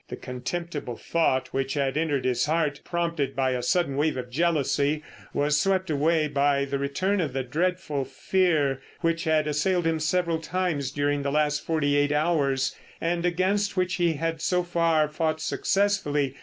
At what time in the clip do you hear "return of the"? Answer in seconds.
6.79-7.43